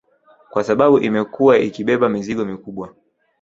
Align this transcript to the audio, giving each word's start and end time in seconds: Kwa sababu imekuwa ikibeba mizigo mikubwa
Kwa 0.49 0.63
sababu 0.63 0.99
imekuwa 0.99 1.59
ikibeba 1.59 2.09
mizigo 2.09 2.45
mikubwa 2.45 2.93